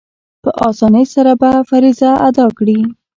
[0.43, 2.79] په آسانۍ سره به فریضه ادا کړي.